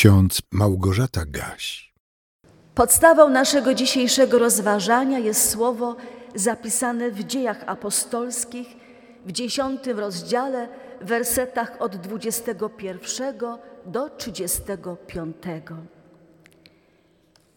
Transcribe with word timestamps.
ksiądz 0.00 0.42
Małgorzata 0.52 1.24
Gaś. 1.26 1.92
Podstawą 2.74 3.28
naszego 3.30 3.74
dzisiejszego 3.74 4.38
rozważania 4.38 5.18
jest 5.18 5.50
słowo 5.50 5.96
zapisane 6.34 7.10
w 7.10 7.24
dziejach 7.24 7.64
apostolskich 7.66 8.68
w 9.26 9.32
dziesiątym 9.32 9.98
rozdziale, 9.98 10.68
w 11.00 11.06
wersetach 11.06 11.76
od 11.82 11.96
21 11.96 13.34
do 13.86 14.10
35. 14.10 15.36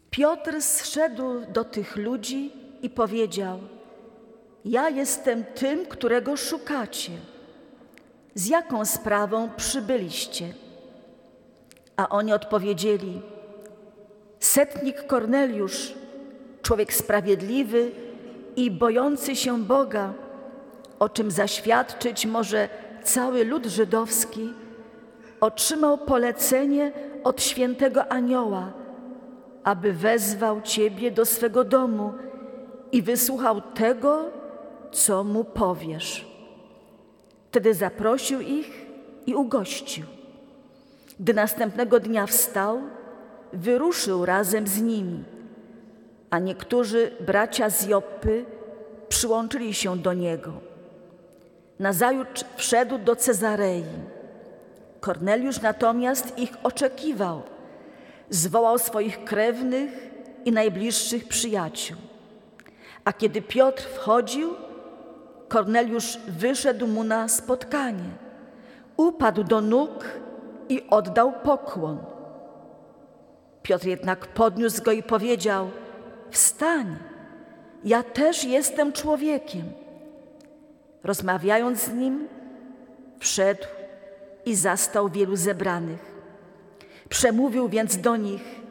Piotr 0.10 0.62
zszedł 0.62 1.52
do 1.54 1.64
tych 1.64 1.96
ludzi 1.96 2.52
i 2.82 2.90
powiedział: 2.90 3.60
Ja 4.66 4.90
jestem 4.90 5.44
tym, 5.44 5.86
którego 5.86 6.38
szukacie. 6.38 7.12
Z 8.36 8.48
jaką 8.48 8.86
sprawą 8.86 9.50
przybyliście? 9.58 10.63
A 11.98 12.10
oni 12.10 12.34
odpowiedzieli: 12.34 13.22
Setnik 14.40 15.08
Korneliusz, 15.08 15.94
człowiek 16.62 16.94
sprawiedliwy 16.94 17.92
i 18.56 18.72
bojący 18.72 19.36
się 19.36 19.64
Boga, 19.64 20.14
o 21.00 21.10
czym 21.10 21.32
zaświadczyć 21.32 22.26
może 22.26 22.70
cały 23.04 23.46
lud 23.46 23.66
żydowski, 23.66 24.54
otrzymał 25.42 25.98
polecenie 25.98 26.92
od 27.24 27.42
świętego 27.42 28.12
anioła, 28.12 28.74
aby 29.64 29.94
wezwał 29.94 30.62
Ciebie 30.62 31.12
do 31.12 31.26
swego 31.26 31.64
domu 31.64 32.14
i 32.92 33.02
wysłuchał 33.02 33.62
tego, 33.62 34.26
co 34.92 35.24
mu 35.24 35.44
powiesz. 35.44 36.28
Wtedy 37.48 37.74
zaprosił 37.74 38.42
ich 38.42 38.86
i 39.26 39.36
ugościł. 39.36 40.06
Gdy 41.20 41.34
następnego 41.34 42.00
dnia 42.00 42.26
wstał, 42.26 42.82
wyruszył 43.54 44.26
razem 44.26 44.68
z 44.68 44.82
nimi, 44.82 45.24
a 46.30 46.40
niektórzy 46.40 47.12
bracia 47.20 47.70
z 47.70 47.88
Joppy 47.88 48.46
przyłączyli 49.10 49.74
się 49.74 49.98
do 49.98 50.14
niego. 50.14 50.54
Nazajutrz 51.80 52.44
wszedł 52.56 52.98
do 52.98 53.16
Cezarei. 53.16 53.84
Korneliusz 55.00 55.62
natomiast 55.62 56.38
ich 56.38 56.52
oczekiwał. 56.64 57.42
Zwołał 58.30 58.80
swoich 58.80 59.24
krewnych 59.24 59.90
i 60.46 60.52
najbliższych 60.52 61.28
przyjaciół. 61.28 61.98
A 63.06 63.14
kiedy 63.14 63.42
Piotr 63.42 63.84
wchodził, 63.84 64.54
Korneliusz 65.48 66.18
wyszedł 66.28 66.88
mu 66.88 67.04
na 67.04 67.28
spotkanie. 67.28 68.10
Upadł 68.98 69.44
do 69.44 69.62
nóg 69.62 70.06
i 70.70 70.84
oddał 70.90 71.34
pokłon. 71.44 71.98
Piotr 73.64 73.86
jednak 73.86 74.28
podniósł 74.28 74.84
go 74.84 74.92
i 74.92 75.04
powiedział: 75.04 75.70
Wstań, 76.32 76.96
ja 77.84 78.04
też 78.04 78.44
jestem 78.44 78.94
człowiekiem. 78.94 79.64
Rozmawiając 81.04 81.80
z 81.80 81.94
nim, 81.94 82.28
wszedł 83.20 83.64
i 84.46 84.56
zastał 84.56 85.10
wielu 85.10 85.36
zebranych. 85.36 86.14
Przemówił 87.10 87.70
więc 87.70 87.98
do 87.98 88.16
nich: 88.16 88.62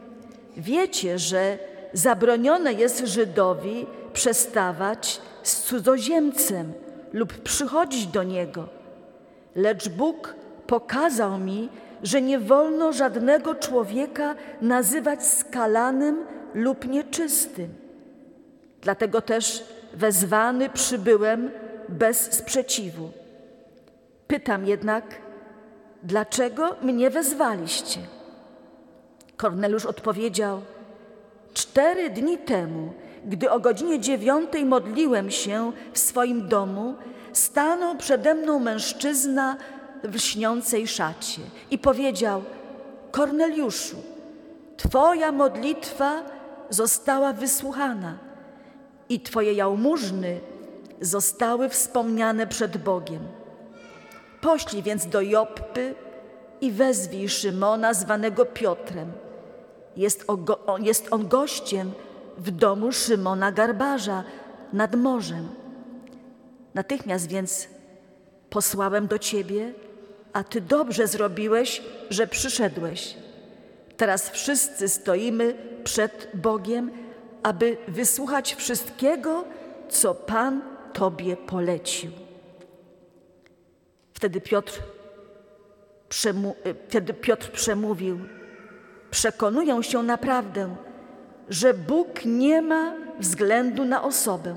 Wiecie, 0.57 1.19
że 1.19 1.57
zabronione 1.93 2.73
jest 2.73 2.99
Żydowi 2.99 3.85
przestawać 4.13 5.21
z 5.43 5.61
cudzoziemcem 5.63 6.73
lub 7.13 7.33
przychodzić 7.33 8.07
do 8.07 8.23
niego. 8.23 8.67
Lecz 9.55 9.89
Bóg 9.89 10.35
pokazał 10.67 11.37
mi, 11.39 11.69
że 12.03 12.21
nie 12.21 12.39
wolno 12.39 12.93
żadnego 12.93 13.55
człowieka 13.55 14.35
nazywać 14.61 15.27
skalanym 15.27 16.25
lub 16.53 16.87
nieczystym. 16.87 17.73
Dlatego 18.81 19.21
też 19.21 19.63
wezwany 19.93 20.69
przybyłem 20.69 21.51
bez 21.89 22.33
sprzeciwu. 22.33 23.09
Pytam 24.27 24.65
jednak, 24.65 25.03
dlaczego 26.03 26.75
mnie 26.81 27.09
wezwaliście? 27.09 27.99
Korneliusz 29.37 29.85
odpowiedział: 29.85 30.61
Cztery 31.53 32.09
dni 32.09 32.37
temu, 32.37 32.93
gdy 33.25 33.51
o 33.51 33.59
godzinie 33.59 33.99
dziewiątej 33.99 34.65
modliłem 34.65 35.31
się 35.31 35.71
w 35.93 35.99
swoim 35.99 36.47
domu, 36.47 36.95
stanął 37.33 37.95
przede 37.95 38.35
mną 38.35 38.59
mężczyzna 38.59 39.57
w 40.03 40.15
lśniącej 40.15 40.87
szacie 40.87 41.41
i 41.71 41.77
powiedział: 41.77 42.43
Korneliuszu, 43.11 43.97
Twoja 44.77 45.31
modlitwa 45.31 46.23
została 46.69 47.33
wysłuchana 47.33 48.17
i 49.09 49.19
Twoje 49.19 49.53
jałmużny 49.53 50.39
zostały 51.01 51.69
wspomniane 51.69 52.47
przed 52.47 52.77
Bogiem. 52.77 53.27
Poślij 54.41 54.83
więc 54.83 55.05
do 55.05 55.21
Joppy 55.21 55.95
i 56.61 56.71
wezwij 56.71 57.29
Szymona 57.29 57.93
zwanego 57.93 58.45
Piotrem. 58.45 59.11
Jest, 59.97 60.25
on, 60.27 60.83
jest 60.83 61.07
on 61.11 61.27
gościem 61.27 61.91
w 62.37 62.51
domu 62.51 62.91
Szymona 62.91 63.51
Garbarza 63.51 64.23
nad 64.73 64.95
morzem. 64.95 65.47
Natychmiast 66.73 67.27
więc 67.27 67.67
posłałem 68.49 69.07
do 69.07 69.19
ciebie, 69.19 69.73
a 70.33 70.43
ty 70.43 70.61
dobrze 70.61 71.07
zrobiłeś, 71.07 71.81
że 72.09 72.27
przyszedłeś. 72.27 73.17
Teraz 73.97 74.29
wszyscy 74.29 74.89
stoimy 74.89 75.53
przed 75.83 76.27
Bogiem, 76.33 76.91
aby 77.43 77.77
wysłuchać 77.87 78.55
wszystkiego, 78.55 79.43
co 79.89 80.15
Pan 80.15 80.61
Tobie 80.93 81.37
polecił. 81.37 82.11
Wtedy 84.13 84.41
Piotr, 84.41 84.81
przemu 86.09 86.55
wtedy 86.87 87.13
Piotr 87.13 87.51
przemówił: 87.51 88.19
Przekonuję 89.11 89.83
się 89.83 90.03
naprawdę, 90.03 90.75
że 91.49 91.73
Bóg 91.73 92.25
nie 92.25 92.61
ma 92.61 92.93
względu 93.19 93.85
na 93.85 94.03
osobę, 94.03 94.55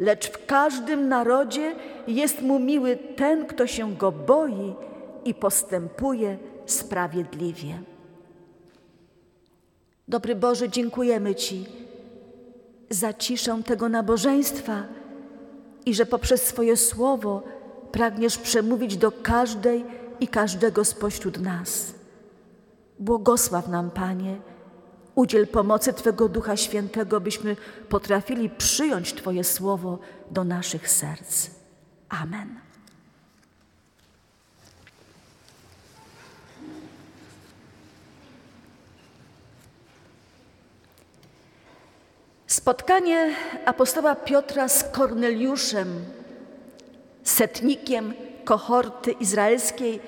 lecz 0.00 0.30
w 0.30 0.46
każdym 0.46 1.08
narodzie 1.08 1.74
jest 2.06 2.42
mu 2.42 2.58
miły 2.58 2.96
ten, 2.96 3.46
kto 3.46 3.66
się 3.66 3.94
go 3.96 4.12
boi 4.12 4.87
i 5.24 5.34
postępuje 5.34 6.38
sprawiedliwie. 6.66 7.82
Dobry 10.08 10.34
Boże, 10.34 10.68
dziękujemy 10.68 11.34
Ci 11.34 11.66
za 12.90 13.12
ciszę 13.12 13.62
tego 13.66 13.88
nabożeństwa 13.88 14.82
i 15.86 15.94
że 15.94 16.06
poprzez 16.06 16.42
swoje 16.42 16.76
słowo 16.76 17.42
pragniesz 17.92 18.38
przemówić 18.38 18.96
do 18.96 19.12
każdej 19.12 19.84
i 20.20 20.28
każdego 20.28 20.84
spośród 20.84 21.40
nas. 21.40 21.94
Błogosław 22.98 23.68
nam, 23.68 23.90
Panie, 23.90 24.36
udziel 25.14 25.46
pomocy 25.46 25.92
Twego 25.92 26.28
Ducha 26.28 26.56
Świętego, 26.56 27.20
byśmy 27.20 27.56
potrafili 27.88 28.50
przyjąć 28.50 29.14
Twoje 29.14 29.44
słowo 29.44 29.98
do 30.30 30.44
naszych 30.44 30.90
serc. 30.90 31.50
Amen. 32.08 32.67
Spotkanie 42.58 43.30
apostoła 43.64 44.14
Piotra 44.14 44.68
z 44.68 44.84
Korneliuszem, 44.84 46.04
setnikiem 47.24 48.14
kohorty 48.44 49.10
izraelskiej 49.10 50.00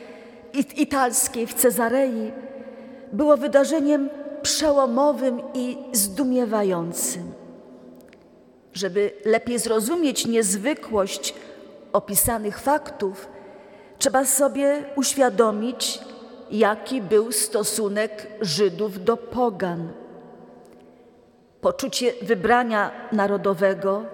i 0.53 0.83
italskiej 0.83 1.47
w 1.47 1.55
Cezarei, 1.55 2.33
było 3.12 3.37
wydarzeniem 3.37 4.11
przełomowym 4.43 5.43
i 5.55 5.79
zdumiewającym. 5.93 7.32
Żeby 8.73 9.12
lepiej 9.25 9.58
zrozumieć 9.58 10.26
niezwykłość 10.26 11.35
opisanych 11.93 12.58
faktów, 12.58 13.29
trzeba 13.99 14.25
sobie 14.25 14.85
uświadomić, 14.97 16.00
jaki 16.50 17.02
był 17.02 17.32
stosunek 17.32 18.26
Żydów 18.41 19.05
do 19.05 19.17
Pogan 19.17 19.93
poczucie 21.61 22.12
wybrania 22.23 22.91
narodowego 23.12 24.05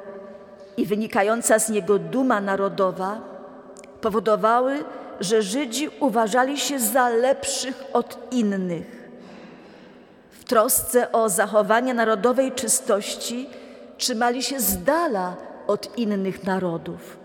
i 0.76 0.86
wynikająca 0.86 1.58
z 1.58 1.68
niego 1.68 1.98
duma 1.98 2.40
narodowa 2.40 3.20
powodowały, 4.00 4.84
że 5.20 5.42
Żydzi 5.42 5.90
uważali 6.00 6.58
się 6.58 6.78
za 6.78 7.08
lepszych 7.08 7.84
od 7.92 8.32
innych. 8.32 9.08
W 10.30 10.44
trosce 10.44 11.12
o 11.12 11.28
zachowanie 11.28 11.94
narodowej 11.94 12.52
czystości 12.52 13.48
trzymali 13.98 14.42
się 14.42 14.60
z 14.60 14.82
dala 14.84 15.36
od 15.66 15.98
innych 15.98 16.44
narodów. 16.44 17.16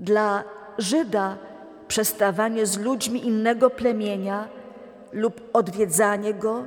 Dla 0.00 0.44
Żyda 0.78 1.36
przestawanie 1.88 2.66
z 2.66 2.78
ludźmi 2.78 3.26
innego 3.26 3.70
plemienia 3.70 4.48
lub 5.12 5.40
odwiedzanie 5.52 6.34
go 6.34 6.64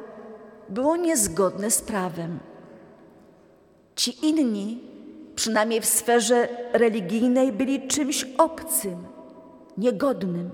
było 0.70 0.96
niezgodne 0.96 1.72
z 1.72 1.82
prawem. 1.82 2.40
Ci 3.96 4.28
inni, 4.28 4.84
przynajmniej 5.36 5.82
w 5.82 5.86
sferze 5.86 6.48
religijnej, 6.74 7.52
byli 7.52 7.88
czymś 7.88 8.26
obcym, 8.38 8.96
niegodnym. 9.78 10.50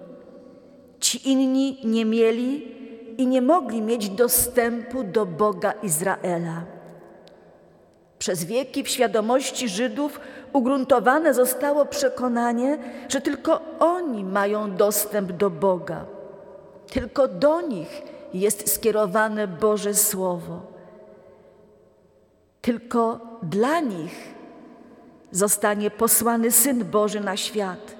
Ci 0.99 1.31
inni 1.31 1.77
nie 1.83 2.05
mieli 2.05 2.75
i 3.17 3.27
nie 3.27 3.41
mogli 3.41 3.81
mieć 3.81 4.09
dostępu 4.09 5.03
do 5.03 5.25
Boga 5.25 5.71
Izraela. 5.71 6.63
Przez 8.19 8.43
wieki 8.43 8.83
w 8.83 8.89
świadomości 8.89 9.69
Żydów 9.69 10.19
ugruntowane 10.53 11.33
zostało 11.33 11.85
przekonanie, 11.85 12.77
że 13.09 13.21
tylko 13.21 13.61
oni 13.79 14.23
mają 14.23 14.75
dostęp 14.75 15.31
do 15.31 15.49
Boga. 15.49 16.05
Tylko 16.91 17.27
do 17.27 17.61
nich 17.61 18.01
jest 18.39 18.73
skierowane 18.73 19.47
Boże 19.47 19.93
Słowo. 19.93 20.61
Tylko 22.61 23.19
dla 23.43 23.79
nich 23.79 24.33
zostanie 25.31 25.91
posłany 25.91 26.51
Syn 26.51 26.85
Boży 26.85 27.19
na 27.19 27.37
świat. 27.37 27.95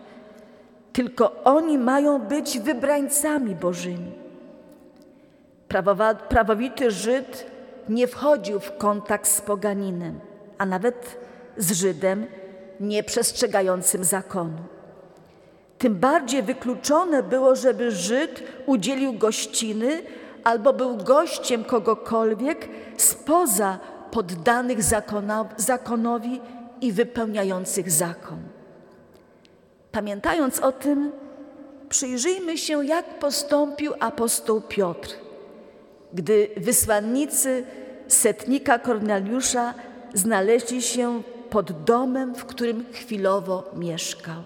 Tylko 0.93 1.43
oni 1.43 1.77
mają 1.77 2.19
być 2.19 2.59
wybrańcami 2.59 3.55
Bożymi. 3.55 4.11
Prawowity 6.29 6.91
Żyd 6.91 7.45
nie 7.89 8.07
wchodził 8.07 8.59
w 8.59 8.77
kontakt 8.77 9.27
z 9.27 9.41
poganinem, 9.41 10.19
a 10.57 10.65
nawet 10.65 11.17
z 11.57 11.71
Żydem 11.71 12.25
nieprzestrzegającym 12.79 14.03
zakonu. 14.03 14.57
Tym 15.77 15.95
bardziej 15.95 16.43
wykluczone 16.43 17.23
było, 17.23 17.55
żeby 17.55 17.91
Żyd 17.91 18.43
udzielił 18.65 19.13
gościny 19.13 20.01
albo 20.45 20.73
był 20.73 20.97
gościem 20.97 21.63
kogokolwiek 21.63 22.69
spoza 22.97 23.79
poddanych 24.11 24.79
zakonowi 25.57 26.41
i 26.81 26.91
wypełniających 26.91 27.91
zakon. 27.91 28.39
Pamiętając 29.91 30.59
o 30.59 30.71
tym, 30.71 31.11
przyjrzyjmy 31.89 32.57
się, 32.57 32.85
jak 32.85 33.19
postąpił 33.19 33.93
apostoł 33.99 34.61
Piotr, 34.61 35.09
gdy 36.13 36.49
wysłannicy 36.57 37.65
setnika 38.07 38.79
Korneliusza 38.79 39.73
znaleźli 40.13 40.81
się 40.81 41.23
pod 41.49 41.83
domem, 41.83 42.35
w 42.35 42.45
którym 42.45 42.85
chwilowo 42.93 43.71
mieszkał. 43.75 44.43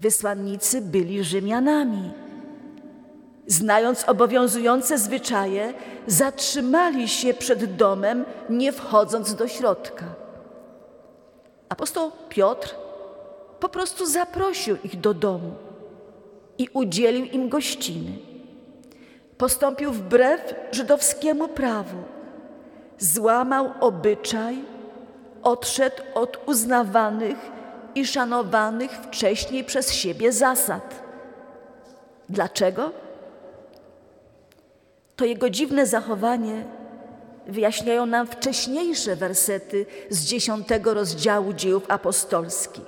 Wysłannicy 0.00 0.80
byli 0.80 1.24
Rzymianami. 1.24 2.10
Znając 3.46 4.08
obowiązujące 4.08 4.98
zwyczaje, 4.98 5.74
zatrzymali 6.06 7.08
się 7.08 7.34
przed 7.34 7.76
domem, 7.76 8.24
nie 8.50 8.72
wchodząc 8.72 9.34
do 9.34 9.48
środka. 9.48 10.04
Apostoł 11.68 12.10
Piotr 12.28 12.74
po 13.60 13.68
prostu 13.68 14.06
zaprosił 14.06 14.76
ich 14.84 15.00
do 15.00 15.14
domu 15.14 15.50
i 16.58 16.68
udzielił 16.72 17.24
im 17.24 17.48
gościny. 17.48 18.10
Postąpił 19.38 19.92
wbrew 19.92 20.54
żydowskiemu 20.72 21.48
prawu. 21.48 21.96
Złamał 22.98 23.70
obyczaj, 23.80 24.58
odszedł 25.42 26.02
od 26.14 26.38
uznawanych 26.46 27.36
i 27.94 28.06
szanowanych 28.06 28.90
wcześniej 28.90 29.64
przez 29.64 29.92
siebie 29.92 30.32
zasad. 30.32 31.02
Dlaczego? 32.28 33.01
To 35.22 35.26
jego 35.26 35.50
dziwne 35.50 35.86
zachowanie 35.86 36.64
wyjaśniają 37.46 38.06
nam 38.06 38.26
wcześniejsze 38.26 39.16
wersety 39.16 39.86
z 40.10 40.24
dziesiątego 40.24 40.94
rozdziału 40.94 41.52
dziejów 41.52 41.84
apostolskich. 41.88 42.84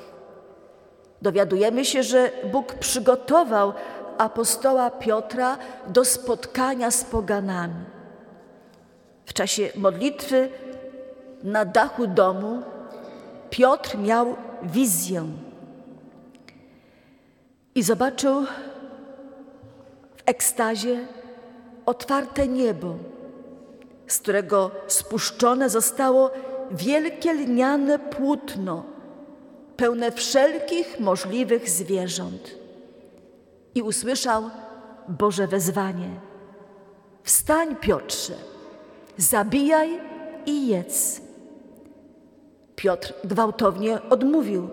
Dowiadujemy 1.23 1.85
się, 1.85 2.03
że 2.03 2.31
Bóg 2.53 2.75
przygotował 2.75 3.73
apostoła 4.19 4.91
Piotra 4.91 5.59
do 5.87 6.05
spotkania 6.05 6.91
z 6.91 7.05
poganami. 7.05 7.85
W 9.27 9.33
czasie 9.33 9.69
modlitwy 9.77 10.49
na 11.43 11.65
dachu 11.65 12.07
domu 12.07 12.63
Piotr 13.51 13.99
miał 13.99 14.37
wizję 14.63 15.27
i 17.75 17.83
zobaczył 17.83 18.45
w 20.17 20.23
ekstazie 20.27 21.07
otwarte 21.87 22.49
niebo, 22.49 22.95
z 24.07 24.19
którego 24.19 24.71
spuszczone 24.87 25.71
zostało 25.71 26.31
wielkie 26.71 27.33
lniane 27.33 27.99
płótno, 27.99 28.85
pełne 29.77 30.13
wszelkich 30.13 31.01
możliwych 31.01 31.71
zwierząt. 31.71 32.59
I 33.75 33.83
usłyszał 33.83 34.51
Boże 35.09 35.47
wezwanie: 35.47 36.09
Wstań, 37.23 37.77
Piotrze, 37.77 38.35
zabijaj 39.17 40.01
i 40.47 40.69
jedz. 40.69 41.21
Piotr 42.77 43.15
gwałtownie 43.25 43.99
odmówił: 44.11 44.69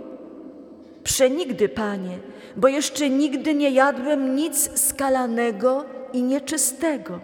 Przenigdy, 1.03 1.69
panie, 1.69 2.19
bo 2.57 2.67
jeszcze 2.67 3.09
nigdy 3.09 3.53
nie 3.53 3.69
jadłem 3.69 4.35
nic 4.35 4.79
skalanego 4.79 5.85
i 6.13 6.23
nieczystego. 6.23 7.19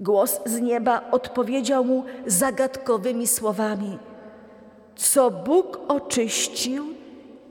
Głos 0.00 0.40
z 0.46 0.60
nieba 0.60 1.10
odpowiedział 1.10 1.84
mu 1.84 2.04
zagadkowymi 2.26 3.26
słowami: 3.26 3.98
Co 4.96 5.30
Bóg 5.30 5.80
oczyścił, 5.88 6.84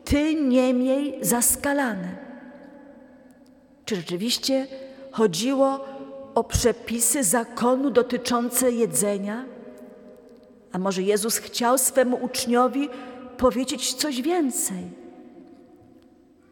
ty 0.05 0.35
nie 0.35 0.73
miej 0.73 1.17
zaskalane. 1.21 2.17
Czy 3.85 3.95
rzeczywiście 3.95 4.67
chodziło 5.11 5.85
o 6.35 6.43
przepisy 6.43 7.23
zakonu 7.23 7.89
dotyczące 7.91 8.71
jedzenia? 8.71 9.45
A 10.71 10.77
może 10.77 11.01
Jezus 11.01 11.37
chciał 11.37 11.77
swemu 11.77 12.17
uczniowi 12.21 12.89
powiedzieć 13.37 13.93
coś 13.93 14.21
więcej? 14.21 14.98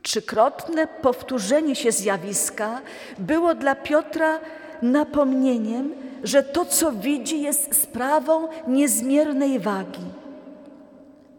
Trzykrotne 0.07 0.87
powtórzenie 0.87 1.75
się 1.75 1.91
zjawiska 1.91 2.81
było 3.19 3.55
dla 3.55 3.75
Piotra 3.75 4.39
napomnieniem, 4.81 5.93
że 6.23 6.43
to, 6.43 6.65
co 6.65 6.91
widzi, 6.91 7.41
jest 7.41 7.81
sprawą 7.81 8.47
niezmiernej 8.67 9.59
wagi. 9.59 10.05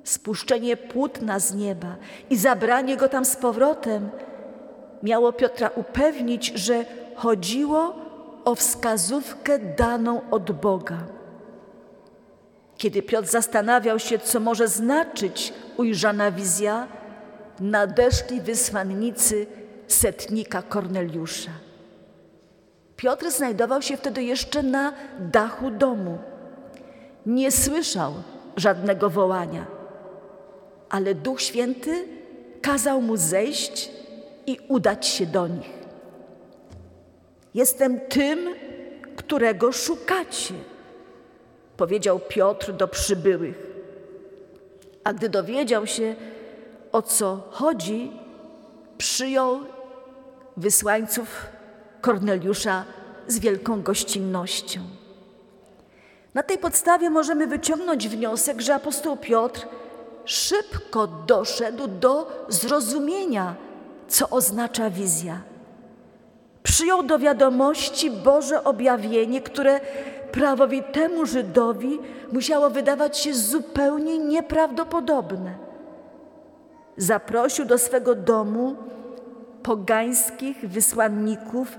Spuszczenie 0.05 0.77
płótna 0.77 1.39
z 1.39 1.55
nieba 1.55 1.97
i 2.31 2.37
zabranie 2.37 2.97
go 2.97 3.09
tam 3.09 3.25
z 3.25 3.37
powrotem 3.37 4.11
miało 5.03 5.33
Piotra 5.33 5.71
upewnić, 5.75 6.53
że 6.55 6.85
chodziło 7.15 7.97
o 8.45 8.55
wskazówkę 8.55 9.59
daną 9.59 10.31
od 10.31 10.53
Boga. 10.53 10.99
Kiedy 12.77 13.03
Piotr 13.03 13.29
zastanawiał 13.29 13.99
się, 13.99 14.19
co 14.19 14.41
może 14.41 14.69
znaczyć 14.69 15.53
ujrzana 15.77 16.31
wizja, 16.31 16.98
nadeszli 17.61 18.41
wysłannicy 18.41 19.47
setnika 19.87 20.63
Korneliusza. 20.63 21.51
Piotr 22.97 23.31
znajdował 23.31 23.83
się 23.83 23.97
wtedy 23.97 24.23
jeszcze 24.23 24.63
na 24.63 24.93
dachu 25.19 25.71
domu. 25.71 26.19
Nie 27.27 27.53
słyszał 27.53 28.15
żadnego 28.57 29.11
wołania, 29.11 29.67
ale 30.91 31.15
Duch 31.15 31.41
Święty 31.41 32.05
kazał 32.63 33.03
mu 33.03 33.17
zejść 33.17 33.91
i 34.47 34.59
udać 34.69 35.07
się 35.07 35.27
do 35.27 35.49
nich. 35.49 35.79
Jestem 37.55 38.01
tym, 38.01 38.39
którego 39.17 39.73
szukacie 39.73 40.55
powiedział 41.77 42.21
Piotr 42.29 42.73
do 42.73 42.89
przybyłych. 42.89 43.67
A 45.05 45.13
gdy 45.13 45.29
dowiedział 45.29 45.87
się, 45.87 46.17
o 46.93 47.03
co 47.03 47.41
chodzi, 47.51 48.13
przyjął 48.99 49.61
wysłańców 50.57 51.47
Korneliusza 52.01 52.85
z 53.27 53.39
wielką 53.39 53.83
gościnnością. 53.83 54.81
Na 56.35 56.43
tej 56.43 56.59
podstawie 56.59 57.11
możemy 57.11 57.47
wyciągnąć 57.47 58.09
wniosek, 58.09 58.61
że 58.61 58.75
apostoł 58.75 59.17
Piotr 59.17 59.67
szybko 60.25 61.07
doszedł 61.07 61.87
do 61.87 62.45
zrozumienia, 62.49 63.55
co 64.09 64.31
oznacza 64.31 64.91
wizja. 64.91 65.41
Przyjął 66.63 67.03
do 67.03 67.19
wiadomości 67.19 68.11
Boże 68.11 68.65
objawienie, 68.65 69.41
które 69.41 69.81
prawowitemu 70.33 71.27
Żydowi 71.27 71.99
musiało 72.33 72.71
wydawać 72.71 73.19
się 73.19 73.35
zupełnie 73.35 74.19
nieprawdopodobne. 74.19 75.68
Zaprosił 76.99 77.65
do 77.65 77.79
swego 77.79 78.15
domu 78.15 78.77
pogańskich 79.63 80.69
wysłanników 80.69 81.79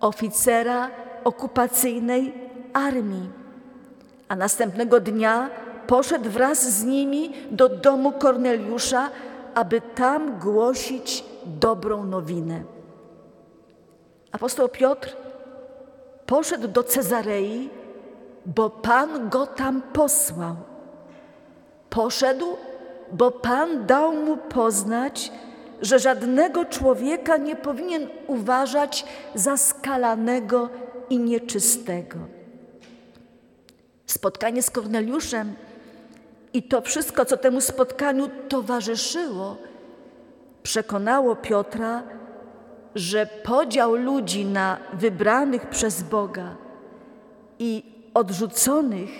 oficera 0.00 0.90
okupacyjnej 1.24 2.34
armii. 2.72 3.30
A 4.28 4.36
następnego 4.36 5.00
dnia 5.00 5.50
poszedł 5.86 6.30
wraz 6.30 6.70
z 6.70 6.84
nimi 6.84 7.32
do 7.50 7.68
domu 7.68 8.12
Korneliusza, 8.12 9.10
aby 9.54 9.80
tam 9.80 10.38
głosić 10.38 11.24
dobrą 11.46 12.04
nowinę. 12.04 12.62
Apostoł 14.32 14.68
Piotr 14.68 15.16
poszedł 16.26 16.68
do 16.68 16.82
Cezarei, 16.82 17.70
bo 18.46 18.70
Pan 18.70 19.28
go 19.28 19.46
tam 19.46 19.82
posłał. 19.82 20.56
Poszedł, 21.90 22.46
bo 23.12 23.30
Pan 23.30 23.86
dał 23.86 24.12
mu 24.12 24.36
poznać, 24.36 25.32
że 25.82 25.98
żadnego 25.98 26.64
człowieka 26.64 27.36
nie 27.36 27.56
powinien 27.56 28.06
uważać 28.26 29.04
za 29.34 29.56
skalanego 29.56 30.68
i 31.10 31.18
nieczystego. 31.18 32.18
Spotkanie 34.06 34.62
z 34.62 34.70
Korneliuszem 34.70 35.54
i 36.52 36.62
to 36.62 36.80
wszystko, 36.80 37.24
co 37.24 37.36
temu 37.36 37.60
spotkaniu 37.60 38.28
towarzyszyło, 38.48 39.56
przekonało 40.62 41.36
Piotra, 41.36 42.02
że 42.94 43.26
podział 43.26 43.94
ludzi 43.94 44.44
na 44.44 44.78
wybranych 44.92 45.66
przez 45.66 46.02
Boga 46.02 46.56
i 47.58 47.82
odrzuconych 48.14 49.10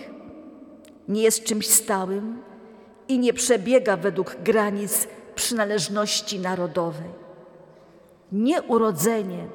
nie 1.07 1.21
jest 1.21 1.43
czymś 1.43 1.67
stałym 1.67 2.41
i 3.07 3.19
nie 3.19 3.33
przebiega 3.33 3.97
według 3.97 4.35
granic 4.43 5.07
przynależności 5.35 6.39
narodowej. 6.39 7.09
Nie 8.31 8.61
urodzenie, 8.61 9.47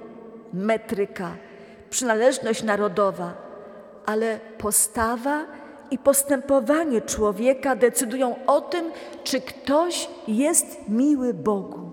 metryka, 0.53 1.37
przynależność 1.91 2.63
narodowa, 2.63 3.35
ale 4.07 4.41
postawa 4.59 5.47
i 5.91 5.99
postępowanie 5.99 7.01
człowieka 7.01 7.77
decydują 7.77 8.37
o 8.47 8.61
tym, 8.61 8.91
czy 9.25 9.41
ktoś 9.41 10.09
jest 10.29 10.89
miły 10.89 11.35
Bogu. 11.35 11.91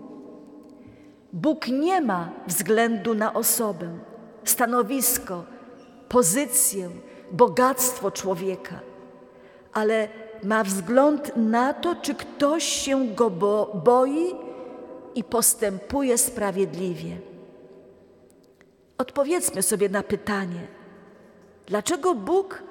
Bóg 1.34 1.68
nie 1.68 2.02
ma 2.02 2.30
względu 2.48 3.14
na 3.14 3.34
osobę, 3.34 3.90
stanowisko, 4.44 5.44
pozycję, 6.10 6.90
bogactwo 7.32 8.12
człowieka, 8.12 8.80
ale 9.74 10.08
ma 10.44 10.64
wzgląd 10.64 11.32
na 11.36 11.74
to, 11.74 11.96
czy 11.96 12.16
ktoś 12.16 12.64
się 12.64 13.08
go 13.08 13.30
bo 13.30 13.82
boi 13.86 14.36
i 15.16 15.24
postępuje 15.24 16.18
sprawiedliwie. 16.18 17.18
Odpowiedzmy 18.98 19.62
sobie 19.62 19.90
na 19.90 20.04
pytanie, 20.04 20.68
dlaczego 21.66 22.16
Bóg 22.16 22.64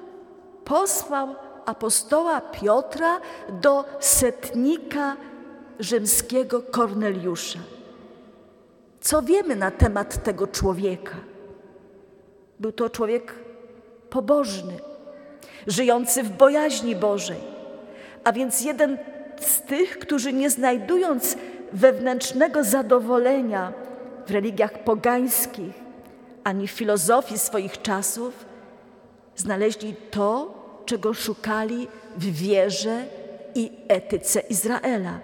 posłał 0.65 1.35
apostoła 1.65 2.41
Piotra 2.41 3.19
do 3.49 3.85
setnika 3.99 5.17
rzymskiego 5.79 6.61
Korneliusza. 6.61 7.59
Co 9.01 9.21
wiemy 9.21 9.55
na 9.55 9.71
temat 9.71 10.23
tego 10.23 10.47
człowieka? 10.47 11.15
Był 12.59 12.71
to 12.71 12.89
człowiek 12.89 13.33
pobożny, 14.09 14.79
żyjący 15.67 16.23
w 16.23 16.29
bojaźni 16.29 16.95
Bożej, 16.95 17.56
a 18.27 18.31
więc 18.31 18.61
jeden 18.61 18.97
z 19.39 19.61
tych, 19.61 19.99
którzy 19.99 20.33
nie 20.33 20.49
znajdując 20.49 21.37
wewnętrznego 21.73 22.63
zadowolenia 22.63 23.73
w 24.27 24.31
religiach 24.31 24.83
pogańskich 24.83 25.73
ani 26.43 26.67
w 26.67 26.71
filozofii 26.71 27.37
swoich 27.37 27.81
czasów, 27.81 28.45
znaleźli 29.35 29.95
to, 30.11 30.53
czego 30.85 31.13
szukali 31.13 31.87
w 32.17 32.25
wierze 32.25 33.05
i 33.55 33.71
etyce 33.87 34.39
Izraela. 34.39 35.19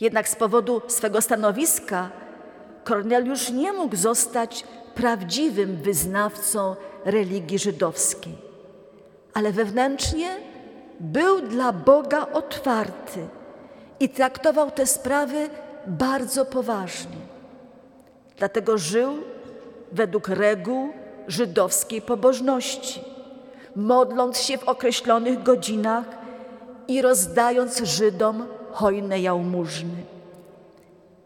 Jednak 0.00 0.28
z 0.28 0.36
powodu 0.36 0.82
swego 0.88 1.20
stanowiska 1.20 2.10
Korneliusz 2.84 3.50
nie 3.50 3.72
mógł 3.72 3.96
zostać 3.96 4.64
prawdziwym 4.94 5.76
wyznawcą 5.76 6.76
religii 7.04 7.58
żydowskiej, 7.58 8.34
ale 9.34 9.52
wewnętrznie 9.52 10.49
był 11.00 11.40
dla 11.40 11.72
Boga 11.72 12.26
otwarty 12.32 13.26
i 14.00 14.08
traktował 14.08 14.70
te 14.70 14.86
sprawy 14.86 15.48
bardzo 15.86 16.44
poważnie. 16.44 17.16
Dlatego 18.36 18.78
żył 18.78 19.12
według 19.92 20.28
reguł 20.28 20.92
żydowskiej 21.28 22.02
pobożności, 22.02 23.04
modląc 23.76 24.38
się 24.38 24.58
w 24.58 24.68
określonych 24.68 25.42
godzinach 25.42 26.04
i 26.88 27.02
rozdając 27.02 27.78
Żydom 27.78 28.46
hojne 28.72 29.20
jałmużny. 29.20 30.02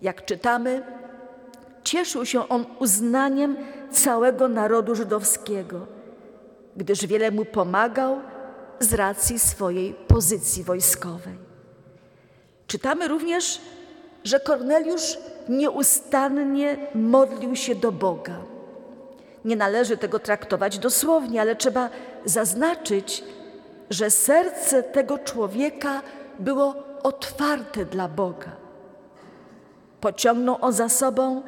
Jak 0.02 0.24
czytamy, 0.24 0.82
cieszył 1.84 2.26
się 2.26 2.48
on 2.48 2.66
uznaniem 2.78 3.56
całego 3.90 4.48
narodu 4.48 4.94
żydowskiego, 4.94 5.80
gdyż 6.76 7.06
wiele 7.06 7.30
mu 7.30 7.44
pomagał 7.44 8.20
z 8.80 8.94
racji 8.94 9.38
swojej 9.38 9.94
pozycji 9.94 10.64
wojskowej. 10.64 11.38
Czytamy 12.66 13.08
również, 13.08 13.60
że 14.24 14.40
Korneliusz 14.40 15.18
nieustannie 15.48 16.76
modlił 16.94 17.56
się 17.56 17.74
do 17.74 17.92
Boga. 17.92 18.36
Nie 19.44 19.56
należy 19.56 19.96
tego 19.96 20.18
traktować 20.18 20.78
dosłownie, 20.78 21.40
ale 21.40 21.56
trzeba 21.56 21.90
zaznaczyć, 22.24 23.24
że 23.90 24.10
serce 24.10 24.82
tego 24.82 25.18
człowieka 25.18 26.02
było 26.38 26.74
otwarte 27.02 27.84
dla 27.84 28.08
Boga. 28.08 28.50
Pociągnął 30.00 30.58
on 30.60 30.72
za 30.72 30.88
sobą 30.88 31.42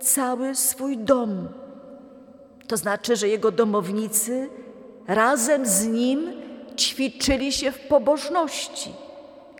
cały 0.00 0.54
swój 0.54 0.98
dom. 0.98 1.48
To 2.68 2.76
znaczy, 2.76 3.16
że 3.16 3.28
jego 3.28 3.50
domownicy 3.50 4.48
razem 5.06 5.66
z 5.66 5.86
nim 5.86 6.32
ćwiczyli 6.78 7.52
się 7.52 7.72
w 7.72 7.80
pobożności, 7.80 8.92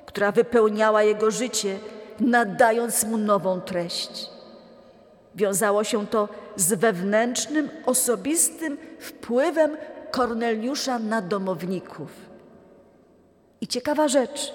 która 0.07 0.33
wypełniała 0.33 1.03
jego 1.03 1.31
życie, 1.31 1.79
nadając 2.21 3.05
mu 3.05 3.17
nową 3.17 3.61
treść. 3.61 4.31
Wiązało 5.35 5.85
się 5.85 6.07
to 6.07 6.29
z 6.57 6.75
wewnętrznym, 6.75 7.71
osobistym 7.87 8.79
wpływem 8.99 9.77
Korneliusza 10.11 10.99
na 10.99 11.23
domowników. 11.23 12.11
I 13.61 13.67
ciekawa 13.67 14.09
rzecz, 14.09 14.55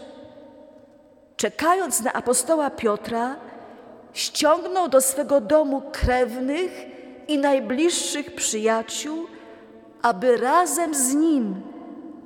czekając 1.38 2.02
na 2.02 2.14
apostoła 2.14 2.70
Piotra, 2.70 3.36
ściągnął 4.14 4.90
do 4.90 5.02
swego 5.02 5.42
domu 5.42 5.82
krewnych 5.92 6.72
i 7.28 7.38
najbliższych 7.38 8.36
przyjaciół, 8.36 9.28
aby 10.02 10.38
razem 10.38 10.96
z 10.96 11.14
nim 11.14 11.62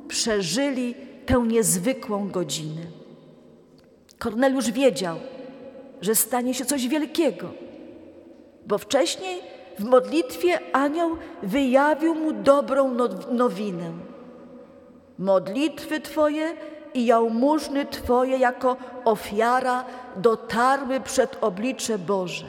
przeżyli 0.08 0.96
tę 1.26 1.44
niezwykłą 1.48 2.30
godzinę. 2.30 2.82
Korneliusz 4.20 4.72
wiedział, 4.72 5.18
że 6.02 6.16
stanie 6.16 6.54
się 6.54 6.66
coś 6.66 6.88
wielkiego, 6.88 7.50
bo 8.66 8.78
wcześniej 8.78 9.42
w 9.80 9.84
modlitwie 9.84 10.76
anioł 10.76 11.18
wyjawił 11.44 12.16
mu 12.16 12.34
dobrą 12.34 12.98
nowinę. 13.32 13.92
Modlitwy 15.20 16.00
Twoje 16.00 16.54
i 16.94 17.06
jałmużny 17.06 17.86
Twoje 17.86 18.38
jako 18.38 18.78
ofiara 19.06 19.86
dotarły 20.16 21.00
przed 21.00 21.38
oblicze 21.42 21.98
Boże. 21.98 22.46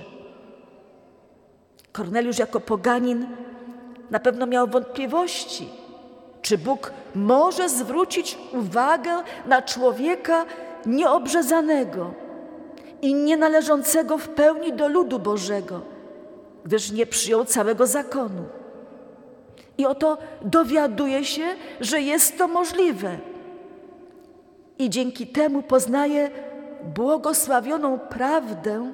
Korneliusz 1.92 2.38
jako 2.38 2.60
poganin 2.60 3.26
na 4.10 4.20
pewno 4.20 4.46
miał 4.46 4.66
wątpliwości, 4.66 5.68
czy 6.42 6.58
Bóg 6.58 6.92
może 7.14 7.68
zwrócić 7.68 8.38
uwagę 8.52 9.10
na 9.46 9.62
człowieka 9.62 10.46
nieobrzezanego 10.86 12.14
i 13.02 13.14
nienależącego 13.14 14.18
w 14.18 14.28
pełni 14.28 14.72
do 14.72 14.88
ludu 14.88 15.18
Bożego, 15.18 15.80
gdyż 16.64 16.90
nie 16.92 17.06
przyjął 17.06 17.44
całego 17.44 17.86
zakonu. 17.86 18.44
I 19.78 19.86
oto 19.86 20.18
dowiaduje 20.42 21.24
się, 21.24 21.44
że 21.80 22.00
jest 22.00 22.38
to 22.38 22.48
możliwe. 22.48 23.18
I 24.78 24.90
dzięki 24.90 25.26
temu 25.26 25.62
poznaje 25.62 26.30
błogosławioną 26.94 27.98
prawdę, 27.98 28.92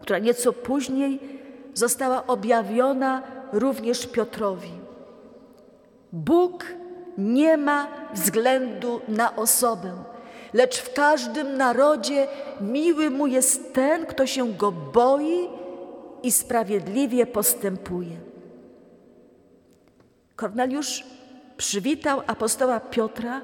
która 0.00 0.18
nieco 0.18 0.52
później 0.52 1.20
została 1.74 2.26
objawiona 2.26 3.22
również 3.52 4.06
Piotrowi. 4.06 4.79
Bóg 6.12 6.64
nie 7.18 7.56
ma 7.56 7.88
względu 8.14 9.00
na 9.08 9.36
osobę, 9.36 9.92
lecz 10.52 10.80
w 10.80 10.94
każdym 10.94 11.56
narodzie 11.56 12.28
miły 12.60 13.10
mu 13.10 13.26
jest 13.26 13.74
ten, 13.74 14.06
kto 14.06 14.26
się 14.26 14.52
go 14.52 14.72
boi 14.72 15.48
i 16.22 16.32
sprawiedliwie 16.32 17.26
postępuje. 17.26 18.16
Korneliusz 20.36 21.04
przywitał 21.56 22.22
apostoła 22.26 22.80
Piotra 22.80 23.40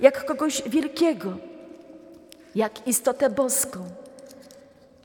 jak 0.00 0.24
kogoś 0.24 0.62
wielkiego, 0.68 1.36
jak 2.54 2.86
istotę 2.86 3.30
boską. 3.30 3.84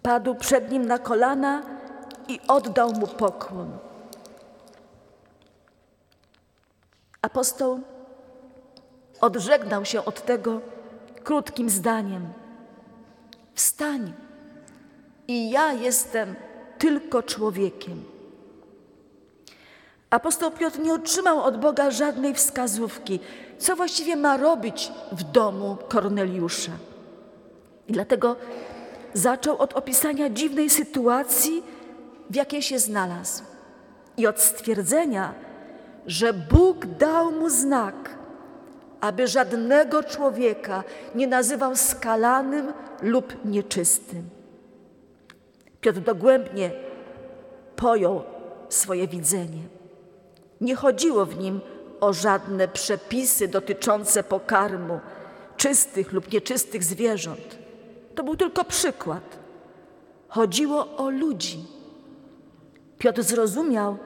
Padł 0.01 0.35
przed 0.35 0.71
nim 0.71 0.85
na 0.85 0.99
kolana 0.99 1.63
i 2.27 2.39
oddał 2.47 2.91
mu 2.93 3.07
pokłon. 3.07 3.88
Apostoł 7.21 7.79
odżegnał 9.21 9.85
się 9.85 10.05
od 10.05 10.25
tego 10.25 10.61
krótkim 11.23 11.69
zdaniem: 11.69 12.27
Wstań, 13.53 14.13
i 15.27 15.49
ja 15.49 15.73
jestem 15.73 16.35
tylko 16.77 17.23
człowiekiem. 17.23 18.03
Apostoł 20.09 20.51
Piotr 20.51 20.79
nie 20.79 20.93
otrzymał 20.93 21.41
od 21.41 21.59
Boga 21.59 21.91
żadnej 21.91 22.33
wskazówki, 22.33 23.19
co 23.57 23.75
właściwie 23.75 24.15
ma 24.15 24.37
robić 24.37 24.91
w 25.11 25.23
domu 25.23 25.77
Korneliusza. 25.87 26.71
I 27.87 27.93
dlatego 27.93 28.35
zaczął 29.13 29.57
od 29.57 29.73
opisania 29.73 30.29
dziwnej 30.29 30.69
sytuacji, 30.69 31.63
w 32.29 32.35
jakiej 32.35 32.61
się 32.61 32.79
znalazł, 32.79 33.43
i 34.17 34.27
od 34.27 34.41
stwierdzenia, 34.41 35.33
że 36.09 36.33
Bóg 36.33 36.85
dał 36.85 37.31
mu 37.31 37.49
znak, 37.49 38.09
aby 39.01 39.27
żadnego 39.27 40.03
człowieka 40.03 40.83
nie 41.15 41.27
nazywał 41.27 41.75
skalanym 41.75 42.73
lub 43.01 43.45
nieczystym. 43.45 44.29
Piotr 45.81 45.99
dogłębnie 45.99 46.71
pojął 47.75 48.23
swoje 48.69 49.07
widzenie. 49.07 49.61
Nie 50.61 50.75
chodziło 50.75 51.25
w 51.25 51.39
nim 51.39 51.61
o 51.99 52.13
żadne 52.13 52.67
przepisy 52.67 53.47
dotyczące 53.47 54.23
pokarmu 54.23 54.99
czystych 55.57 56.11
lub 56.13 56.33
nieczystych 56.33 56.83
zwierząt. 56.83 57.57
To 58.15 58.23
był 58.23 58.35
tylko 58.35 58.63
przykład. 58.63 59.37
Chodziło 60.27 60.95
o 60.97 61.09
ludzi. 61.09 61.65
Piotr 62.97 63.23
zrozumiał, 63.23 63.97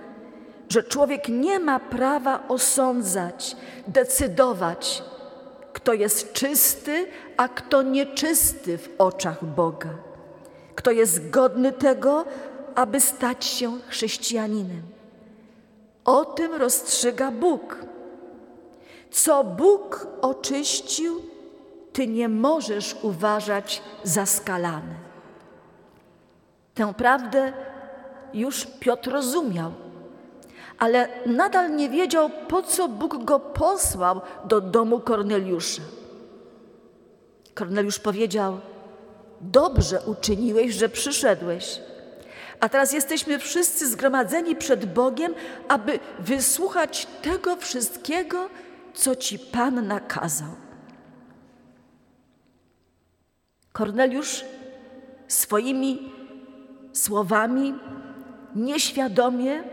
że 0.74 0.84
człowiek 0.84 1.30
nie 1.30 1.60
ma 1.60 1.80
prawa 1.80 2.48
osądzać, 2.48 3.56
decydować, 3.88 5.04
kto 5.74 5.94
jest 5.94 6.34
czysty, 6.34 7.08
a 7.38 7.48
kto 7.48 7.82
nieczysty 7.82 8.78
w 8.78 8.90
oczach 8.98 9.46
Boga, 9.46 9.90
kto 10.76 10.92
jest 10.92 11.30
godny 11.30 11.72
tego, 11.72 12.26
aby 12.76 13.02
stać 13.02 13.46
się 13.46 13.80
chrześcijaninem. 13.88 14.82
O 16.06 16.26
tym 16.26 16.54
rozstrzyga 16.54 17.32
Bóg. 17.32 17.78
Co 19.12 19.44
Bóg 19.44 20.08
oczyścił, 20.22 21.22
ty 21.94 22.08
nie 22.08 22.30
możesz 22.30 22.96
uważać 23.02 23.82
za 24.04 24.26
skalane. 24.26 24.96
Tę 26.74 26.94
prawdę 26.94 27.54
już 28.34 28.66
Piotr 28.80 29.12
rozumiał, 29.12 29.72
ale 30.84 31.08
nadal 31.26 31.76
nie 31.76 31.90
wiedział, 31.90 32.30
po 32.48 32.62
co 32.62 32.88
Bóg 32.88 33.24
go 33.24 33.40
posłał 33.40 34.22
do 34.46 34.62
domu 34.62 35.00
Korneliusza. 35.00 35.82
Korneliusz 37.54 38.00
powiedział: 38.00 38.60
Dobrze 39.42 40.02
uczyniłeś, 40.02 40.74
że 40.74 40.90
przyszedłeś 40.90 41.80
a 42.60 42.70
teraz 42.70 42.94
jesteśmy 42.94 43.40
wszyscy 43.40 43.90
zgromadzeni 43.90 44.56
przed 44.56 44.94
Bogiem, 44.94 45.34
aby 45.68 46.00
wysłuchać 46.20 47.08
tego 47.22 47.56
wszystkiego, 47.56 48.50
co 48.94 49.16
ci 49.16 49.40
Pan 49.40 49.88
nakazał. 49.88 50.48
Korneliusz 53.74 54.46
swoimi 55.28 56.12
słowami 56.94 57.74
nieświadomie 58.56 59.64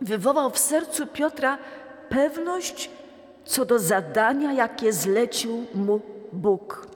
wywołał 0.00 0.50
w 0.50 0.58
sercu 0.58 1.06
Piotra 1.06 1.58
pewność 2.08 2.90
co 3.44 3.64
do 3.64 3.78
zadania, 3.78 4.52
jakie 4.52 4.92
zlecił 4.92 5.66
mu 5.74 6.00
Bóg. 6.32 6.86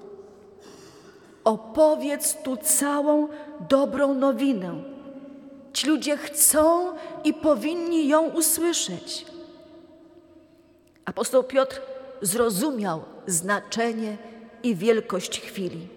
Opowiedz 1.44 2.36
tu 2.42 2.56
całą 2.56 3.28
dobrą 3.68 4.14
nowinę 4.14 4.74
Ci 5.72 5.86
ludzie 5.86 6.16
chcą 6.16 6.92
i 7.24 7.34
powinni 7.34 8.08
ją 8.08 8.30
usłyszeć. 8.30 9.26
Apostoł 11.04 11.44
Piotr 11.44 11.80
zrozumiał 12.22 13.02
znaczenie 13.26 14.16
i 14.62 14.74
wielkość 14.74 15.40
chwili. 15.40 15.88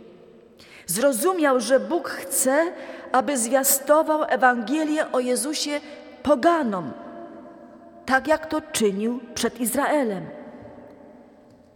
Zrozumiał, 0.88 1.60
że 1.60 1.80
Bóg 1.80 2.10
chce, 2.10 2.74
aby 3.12 3.38
zwiastował 3.38 4.24
Ewangelię 4.24 5.12
o 5.12 5.20
Jezusie 5.20 5.82
poganom, 6.24 6.92
tak 8.06 8.28
jak 8.28 8.46
to 8.46 8.62
czynił 8.62 9.20
przed 9.34 9.60
Izraelem. 9.62 10.26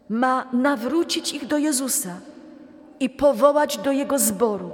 Ma 0.09 0.47
nawrócić 0.53 1.33
ich 1.33 1.47
do 1.47 1.57
Jezusa 1.57 2.15
i 2.99 3.09
powołać 3.09 3.77
do 3.77 3.91
Jego 3.91 4.19
zboru, 4.19 4.71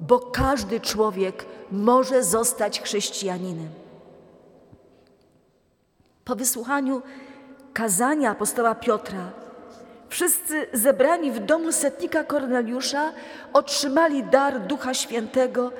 bo 0.00 0.18
każdy 0.18 0.80
człowiek 0.80 1.46
może 1.72 2.24
zostać 2.24 2.80
chrześcijaninem. 2.80 3.68
Po 6.24 6.36
wysłuchaniu 6.36 7.02
kazania 7.72 8.30
apostoła 8.30 8.74
Piotra, 8.74 9.30
wszyscy 10.08 10.66
zebrani 10.72 11.30
w 11.30 11.38
domu 11.38 11.72
setnika 11.72 12.24
Korneliusza 12.24 13.12
otrzymali 13.52 14.24
dar 14.24 14.60
Ducha 14.66 14.94
Świętego 14.94 15.72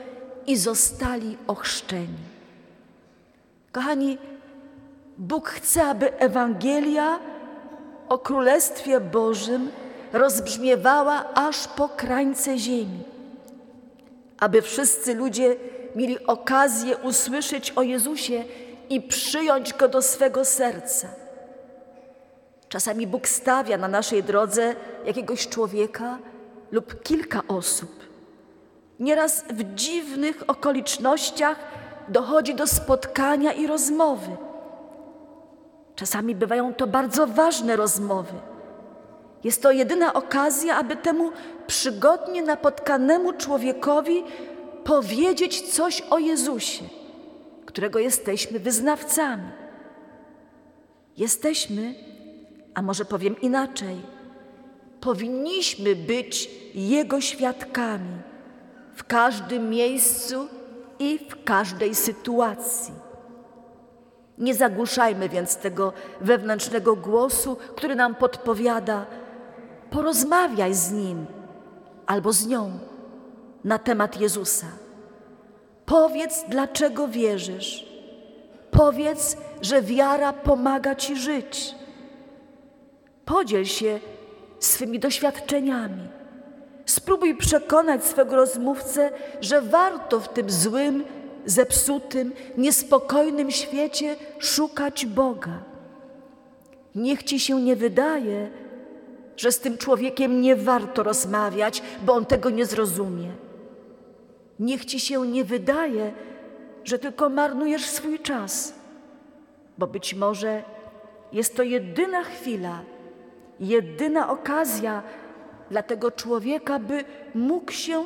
i 0.47 0.57
zostali 0.57 1.39
ochrzczeni. 1.47 2.30
Kochani, 3.73 4.19
Bóg 5.19 5.49
chce, 5.49 5.85
aby 5.85 6.19
Ewangelia 6.19 7.19
o 8.09 8.19
Królestwie 8.19 9.01
Bożym 9.01 9.71
rozbrzmiewała 10.13 11.35
aż 11.35 11.69
po 11.69 11.89
krańce 11.89 12.59
ziemi, 12.59 13.03
aby 14.39 14.63
wszyscy 14.63 15.15
ludzie 15.15 15.57
mieli 15.97 16.27
okazję 16.27 16.97
usłyszeć 16.97 17.71
o 17.71 17.83
Jezusie 17.83 18.45
i 18.91 19.01
przyjąć 19.01 19.75
Go 19.75 19.89
do 19.89 20.03
swego 20.03 20.45
serca. 20.45 21.09
Czasami 22.69 23.07
Bóg 23.07 23.29
stawia 23.29 23.77
na 23.79 23.89
naszej 23.89 24.23
drodze 24.23 24.75
jakiegoś 25.05 25.49
człowieka 25.49 26.19
lub 26.73 27.03
kilka 27.03 27.43
osób. 27.49 27.91
Nieraz 29.01 29.45
w 29.51 29.75
dziwnych 29.75 30.43
okolicznościach 30.47 31.57
dochodzi 32.11 32.55
do 32.55 32.67
spotkania 32.67 33.53
i 33.53 33.67
rozmowy. 33.67 34.37
Czasami 35.95 36.35
bywają 36.35 36.75
to 36.75 36.87
bardzo 36.87 37.27
ważne 37.27 37.77
rozmowy. 37.77 38.35
Jest 39.45 39.63
to 39.63 39.71
jedyna 39.71 40.13
okazja, 40.13 40.77
aby 40.77 40.97
temu 40.97 41.31
przygodnie 41.67 42.43
napotkanemu 42.43 43.33
człowiekowi 43.33 44.25
powiedzieć 44.85 45.61
coś 45.61 46.01
o 46.11 46.19
Jezusie, 46.19 46.85
którego 47.67 47.99
jesteśmy 47.99 48.59
wyznawcami. 48.59 49.49
Jesteśmy, 51.17 51.95
a 52.75 52.83
może 52.83 53.05
powiem 53.05 53.41
inaczej, 53.41 53.97
powinniśmy 55.01 55.97
być 55.97 56.51
Jego 56.75 57.21
świadkami 57.21 58.17
w 58.95 59.05
każdym 59.05 59.71
miejscu 59.71 60.49
i 61.01 61.19
w 61.19 61.45
każdej 61.45 61.95
sytuacji. 61.95 62.95
Nie 64.39 64.55
zagłuszajmy 64.55 65.29
więc 65.29 65.57
tego 65.57 65.93
wewnętrznego 66.21 66.97
głosu, 66.97 67.57
który 67.77 67.95
nam 67.95 68.15
podpowiada: 68.15 69.07
porozmawiaj 69.91 70.75
z 70.75 70.93
nim 70.93 71.27
albo 72.07 72.33
z 72.33 72.47
nią 72.47 72.79
na 73.65 73.79
temat 73.79 74.21
Jezusa. 74.21 74.67
Powiedz, 75.87 76.45
dlaczego 76.49 77.09
wierzysz. 77.09 77.91
Powiedz, 78.71 79.37
że 79.63 79.83
wiara 79.83 80.33
pomaga 80.33 80.95
ci 80.95 81.17
żyć. 81.17 81.75
Podziel 83.25 83.65
się 83.65 84.01
swymi 84.59 84.99
doświadczeniami. 84.99 86.20
Spróbuj 86.91 87.35
przekonać 87.35 88.05
swego 88.05 88.37
rozmówcę, 88.37 89.11
że 89.41 89.63
warto 89.63 90.21
w 90.21 90.29
tym 90.29 90.51
złym, 90.51 91.05
zepsutym, 91.47 92.33
niespokojnym 92.57 93.51
świecie 93.51 94.17
szukać 94.39 95.07
Boga. 95.07 95.63
Niech 96.95 97.23
ci 97.23 97.41
się 97.41 97.61
nie 97.61 97.77
wydaje, 97.77 98.51
że 99.37 99.53
z 99.53 99.61
tym 99.61 99.79
człowiekiem 99.79 100.41
nie 100.41 100.57
warto 100.57 101.03
rozmawiać, 101.03 101.83
bo 102.03 102.15
on 102.15 102.27
tego 102.27 102.51
nie 102.51 102.67
zrozumie. 102.67 103.33
Niech 104.59 104.85
ci 104.85 105.01
się 105.01 105.27
nie 105.27 105.45
wydaje, 105.45 106.13
że 106.85 106.99
tylko 106.99 107.29
marnujesz 107.29 107.87
swój 107.87 108.19
czas, 108.19 108.75
bo 109.79 109.87
być 109.87 110.15
może 110.15 110.63
jest 111.33 111.57
to 111.57 111.63
jedyna 111.63 112.23
chwila, 112.23 112.81
jedyna 113.61 114.31
okazja 114.31 115.03
dla 115.71 115.83
tego 115.83 116.11
człowieka, 116.11 116.79
by 116.79 117.05
mógł 117.35 117.73
się 117.73 118.05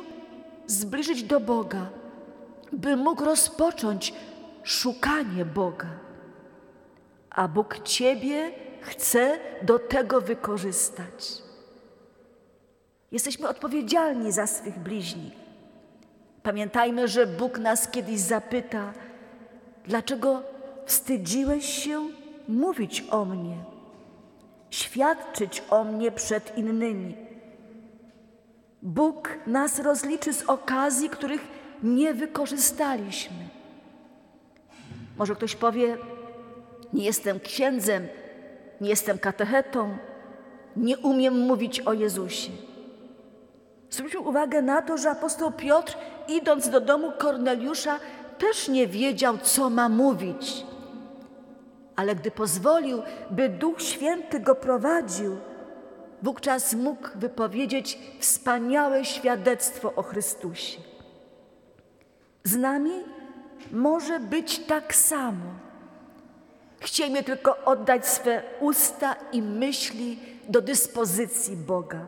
zbliżyć 0.67 1.23
do 1.23 1.39
Boga, 1.39 1.89
by 2.71 2.95
mógł 2.95 3.25
rozpocząć 3.25 4.13
szukanie 4.63 5.45
Boga. 5.45 5.87
A 7.29 7.47
Bóg 7.47 7.79
Ciebie 7.83 8.51
chce 8.81 9.39
do 9.61 9.79
tego 9.79 10.21
wykorzystać. 10.21 11.45
Jesteśmy 13.11 13.47
odpowiedzialni 13.47 14.31
za 14.31 14.47
swych 14.47 14.79
bliźnich. 14.79 15.33
Pamiętajmy, 16.43 17.07
że 17.07 17.27
Bóg 17.27 17.59
nas 17.59 17.87
kiedyś 17.87 18.19
zapyta, 18.19 18.93
dlaczego 19.85 20.43
wstydziłeś 20.85 21.65
się 21.83 22.09
mówić 22.47 23.03
o 23.11 23.25
mnie, 23.25 23.57
świadczyć 24.69 25.63
o 25.69 25.83
mnie 25.83 26.11
przed 26.11 26.57
innymi. 26.57 27.24
Bóg 28.85 29.29
nas 29.47 29.79
rozliczy 29.79 30.33
z 30.33 30.43
okazji, 30.43 31.09
których 31.09 31.41
nie 31.83 32.13
wykorzystaliśmy. 32.13 33.37
Może 35.17 35.35
ktoś 35.35 35.55
powie: 35.55 35.97
Nie 36.93 37.05
jestem 37.05 37.39
księdzem, 37.39 38.07
nie 38.81 38.89
jestem 38.89 39.17
katechetą, 39.17 39.97
nie 40.75 40.97
umiem 40.97 41.39
mówić 41.39 41.79
o 41.79 41.93
Jezusie. 41.93 42.51
Zwróćmy 43.89 44.19
uwagę 44.19 44.61
na 44.61 44.81
to, 44.81 44.97
że 44.97 45.09
apostoł 45.09 45.51
Piotr, 45.51 45.97
idąc 46.27 46.69
do 46.69 46.81
domu 46.81 47.11
Korneliusza, 47.17 47.99
też 48.37 48.67
nie 48.67 48.87
wiedział, 48.87 49.37
co 49.37 49.69
ma 49.69 49.89
mówić. 49.89 50.65
Ale 51.95 52.15
gdy 52.15 52.31
pozwolił, 52.31 53.01
by 53.31 53.49
Duch 53.49 53.81
Święty 53.81 54.39
go 54.39 54.55
prowadził, 54.55 55.37
wówczas 56.25 56.73
mógł 56.73 57.07
wypowiedzieć 57.15 57.99
wspaniałe 58.19 59.05
świadectwo 59.05 59.93
o 59.95 60.03
Chrystusie. 60.03 60.79
Z 62.43 62.55
nami 62.55 62.91
może 63.71 64.19
być 64.19 64.59
tak 64.59 64.95
samo. 64.95 65.45
Chciejmy 66.79 67.23
tylko 67.23 67.65
oddać 67.65 68.07
swe 68.07 68.43
usta 68.59 69.15
i 69.31 69.41
myśli 69.41 70.19
do 70.49 70.61
dyspozycji 70.61 71.57
Boga. 71.57 72.05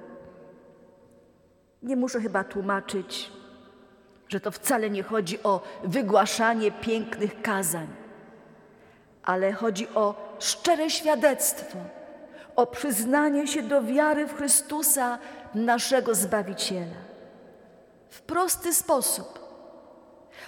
Nie 1.84 1.96
muszę 1.96 2.22
chyba 2.22 2.44
tłumaczyć, 2.44 3.32
że 4.30 4.40
to 4.40 4.52
wcale 4.52 4.90
nie 4.90 5.04
chodzi 5.04 5.44
o 5.44 5.62
wygłaszanie 5.84 6.72
pięknych 6.72 7.42
kazań, 7.42 7.88
ale 9.24 9.54
chodzi 9.54 9.88
o 9.90 10.36
szczere 10.40 10.90
świadectwo, 10.90 11.78
o 12.58 12.68
przyznanie 12.68 13.48
się 13.48 13.64
do 13.64 13.84
wiary 13.84 14.28
w 14.28 14.38
Chrystusa, 14.38 15.20
naszego 15.56 16.16
Zbawiciela. 16.16 17.02
W 18.10 18.22
prosty 18.22 18.74
sposób. 18.74 19.40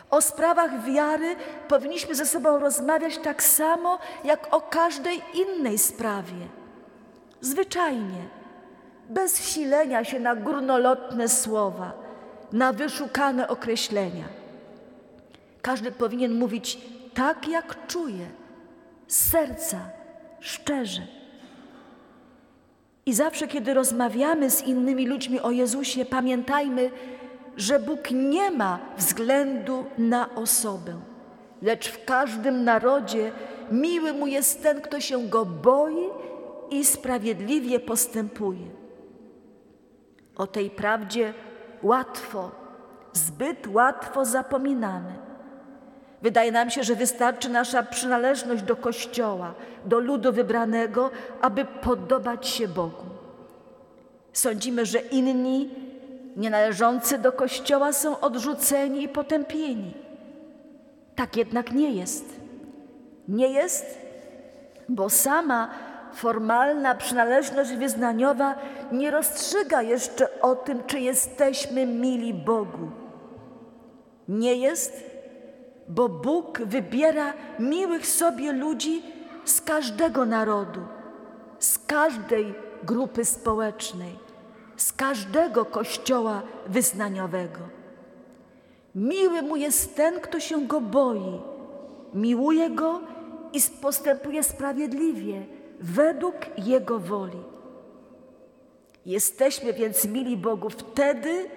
O 0.09 0.21
sprawach 0.21 0.83
wiary 0.83 1.35
powinniśmy 1.67 2.15
ze 2.15 2.25
sobą 2.25 2.59
rozmawiać 2.59 3.17
tak 3.17 3.43
samo, 3.43 3.99
jak 4.23 4.53
o 4.53 4.61
każdej 4.61 5.21
innej 5.33 5.77
sprawie. 5.77 6.47
Zwyczajnie, 7.41 8.29
bez 9.09 9.39
wsilenia 9.39 10.03
się 10.03 10.19
na 10.19 10.35
górnolotne 10.35 11.29
słowa, 11.29 11.93
na 12.51 12.73
wyszukane 12.73 13.47
określenia. 13.47 14.25
Każdy 15.61 15.91
powinien 15.91 16.39
mówić 16.39 16.79
tak, 17.13 17.47
jak 17.47 17.87
czuje, 17.87 18.27
z 19.07 19.31
serca, 19.31 19.77
szczerze. 20.39 21.18
I 23.09 23.13
zawsze, 23.13 23.47
kiedy 23.47 23.73
rozmawiamy 23.73 24.49
z 24.49 24.61
innymi 24.61 25.07
ludźmi 25.07 25.39
o 25.39 25.51
Jezusie, 25.51 26.05
pamiętajmy, 26.05 26.91
że 27.57 27.79
Bóg 27.79 28.11
nie 28.11 28.51
ma 28.51 28.79
względu 28.97 29.85
na 29.97 30.35
osobę, 30.35 30.99
lecz 31.61 31.89
w 31.89 32.05
każdym 32.05 32.63
narodzie 32.63 33.31
miły 33.71 34.13
mu 34.13 34.27
jest 34.27 34.63
ten, 34.63 34.81
kto 34.81 34.99
się 34.99 35.27
go 35.27 35.45
boi 35.45 36.09
i 36.69 36.85
sprawiedliwie 36.85 37.79
postępuje. 37.79 38.67
O 40.35 40.47
tej 40.47 40.69
prawdzie 40.69 41.33
łatwo, 41.83 42.51
zbyt 43.13 43.67
łatwo 43.67 44.25
zapominamy. 44.25 45.28
Wydaje 46.21 46.51
nam 46.51 46.69
się, 46.69 46.83
że 46.83 46.95
wystarczy 46.95 47.49
nasza 47.49 47.83
przynależność 47.83 48.63
do 48.63 48.75
Kościoła, 48.75 49.53
do 49.85 49.99
ludu 49.99 50.33
wybranego, 50.33 51.09
aby 51.41 51.65
podobać 51.65 52.47
się 52.47 52.67
Bogu. 52.67 53.05
Sądzimy, 54.33 54.85
że 54.85 54.99
inni, 54.99 55.69
nienależący 56.35 57.17
do 57.17 57.31
Kościoła, 57.31 57.93
są 57.93 58.19
odrzuceni 58.19 59.03
i 59.03 59.09
potępieni. 59.09 59.93
Tak 61.15 61.37
jednak 61.37 61.71
nie 61.71 61.91
jest. 61.91 62.25
Nie 63.27 63.47
jest, 63.47 63.97
bo 64.89 65.09
sama 65.09 65.69
formalna 66.13 66.95
przynależność 66.95 67.73
wyznaniowa 67.73 68.55
nie 68.91 69.11
rozstrzyga 69.11 69.81
jeszcze 69.81 70.41
o 70.41 70.55
tym, 70.55 70.83
czy 70.87 70.99
jesteśmy 70.99 71.85
mili 71.85 72.33
Bogu. 72.33 72.91
Nie 74.27 74.55
jest, 74.55 75.08
bo 75.89 76.09
Bóg 76.09 76.61
wybiera 76.61 77.33
miłych 77.59 78.07
sobie 78.07 78.51
ludzi 78.51 79.01
z 79.45 79.61
każdego 79.61 80.25
narodu, 80.25 80.79
z 81.59 81.77
każdej 81.77 82.53
grupy 82.83 83.25
społecznej, 83.25 84.15
z 84.77 84.93
każdego 84.93 85.65
kościoła 85.65 86.41
wyznaniowego. 86.67 87.59
Miły 88.95 89.41
mu 89.41 89.55
jest 89.55 89.95
ten, 89.95 90.19
kto 90.19 90.39
się 90.39 90.67
go 90.67 90.81
boi, 90.81 91.41
miłuje 92.13 92.69
go 92.69 93.01
i 93.53 93.59
postępuje 93.81 94.43
sprawiedliwie 94.43 95.45
według 95.79 96.35
Jego 96.57 96.99
woli. 96.99 97.43
Jesteśmy 99.05 99.73
więc 99.73 100.05
mili 100.05 100.37
Bogu 100.37 100.69
wtedy 100.69 101.49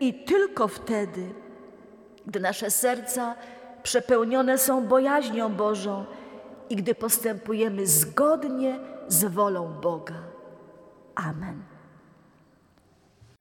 i 0.00 0.14
tylko 0.14 0.68
wtedy, 0.68 1.22
gdy 2.26 2.40
nasze 2.40 2.70
serca 2.70 3.34
przepełnione 3.88 4.58
są 4.58 4.86
bojaźnią 4.86 5.54
Bożą 5.54 6.04
i 6.70 6.76
gdy 6.76 6.94
postępujemy 6.94 7.86
zgodnie 7.86 8.78
z 9.08 9.24
wolą 9.24 9.80
Boga. 9.82 10.14
Amen. 11.14 11.77